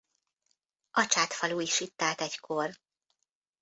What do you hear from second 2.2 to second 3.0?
egykor.